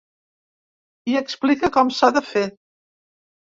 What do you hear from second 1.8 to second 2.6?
s’ha de fer.